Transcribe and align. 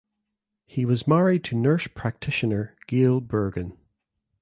He 0.65 0.83
was 0.83 1.07
married 1.07 1.43
to 1.43 1.55
nurse 1.55 1.85
practitioner 1.85 2.75
Gail 2.87 3.21
Burgan. 3.21 3.77